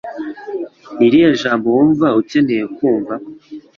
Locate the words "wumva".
1.75-2.07